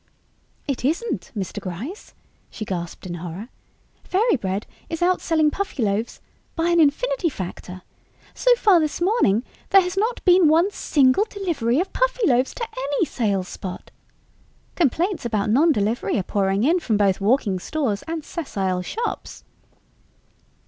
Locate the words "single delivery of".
10.71-11.93